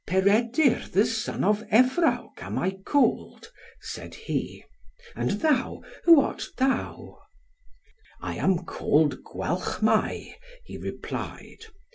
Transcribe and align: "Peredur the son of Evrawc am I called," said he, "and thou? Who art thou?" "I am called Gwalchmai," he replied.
"Peredur 0.07 0.87
the 0.91 1.05
son 1.05 1.43
of 1.43 1.61
Evrawc 1.69 2.41
am 2.41 2.57
I 2.57 2.71
called," 2.71 3.51
said 3.81 4.15
he, 4.15 4.63
"and 5.15 5.29
thou? 5.39 5.83
Who 6.05 6.19
art 6.19 6.43
thou?" 6.57 7.19
"I 8.19 8.33
am 8.37 8.65
called 8.65 9.21
Gwalchmai," 9.23 10.33
he 10.65 10.77
replied. 10.79 11.67